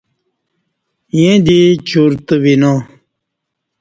[1.15, 2.73] ییں دی چرتہ وینا